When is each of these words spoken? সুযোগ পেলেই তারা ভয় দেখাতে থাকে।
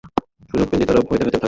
সুযোগ 0.49 0.67
পেলেই 0.69 0.87
তারা 0.87 1.01
ভয় 1.01 1.17
দেখাতে 1.19 1.25
থাকে। 1.27 1.39